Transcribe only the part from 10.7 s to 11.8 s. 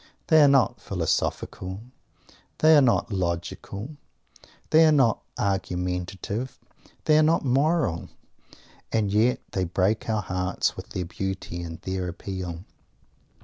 with their beauty and